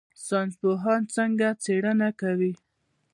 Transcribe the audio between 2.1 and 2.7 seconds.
کوي؟